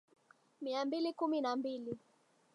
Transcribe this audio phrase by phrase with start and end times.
[0.61, 1.97] Mia mbili kumi na mbili